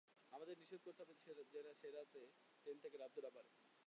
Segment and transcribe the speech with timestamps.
[0.33, 1.87] আমাদের নিশ্চিত করতে হবে সে
[1.95, 2.19] যাতে
[2.61, 3.49] ট্রেন থেকে নামতে না পারে।